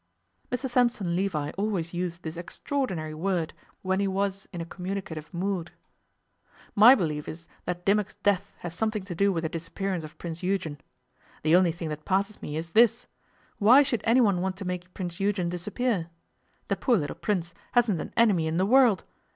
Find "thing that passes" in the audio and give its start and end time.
11.71-12.41